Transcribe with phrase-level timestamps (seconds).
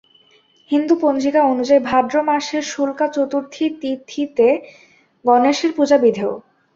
[0.71, 4.47] হিন্দু পঞ্জিকা অনুযায়ী ভাদ্র মাসের শুক্লা চতুর্থী তিথিতে
[5.25, 6.35] গণেশের পূজা বিধেয়।